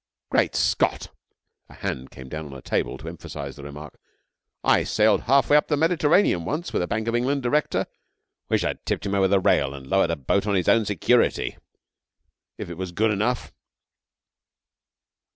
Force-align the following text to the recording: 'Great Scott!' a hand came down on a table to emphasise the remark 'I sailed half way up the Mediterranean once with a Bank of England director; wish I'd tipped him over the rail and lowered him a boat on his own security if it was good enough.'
'Great 0.31 0.55
Scott!' 0.55 1.09
a 1.69 1.75
hand 1.75 2.09
came 2.09 2.27
down 2.27 2.47
on 2.47 2.53
a 2.55 2.61
table 2.63 2.97
to 2.97 3.07
emphasise 3.07 3.55
the 3.55 3.61
remark 3.63 3.99
'I 4.63 4.83
sailed 4.83 5.21
half 5.21 5.51
way 5.51 5.57
up 5.57 5.67
the 5.67 5.77
Mediterranean 5.77 6.43
once 6.43 6.73
with 6.73 6.81
a 6.81 6.87
Bank 6.87 7.07
of 7.07 7.13
England 7.13 7.43
director; 7.43 7.85
wish 8.49 8.63
I'd 8.63 8.83
tipped 8.83 9.05
him 9.05 9.13
over 9.13 9.27
the 9.27 9.39
rail 9.39 9.75
and 9.75 9.85
lowered 9.85 10.09
him 10.09 10.19
a 10.19 10.23
boat 10.23 10.47
on 10.47 10.55
his 10.55 10.67
own 10.67 10.85
security 10.85 11.55
if 12.57 12.67
it 12.67 12.79
was 12.79 12.91
good 12.91 13.11
enough.' 13.11 13.51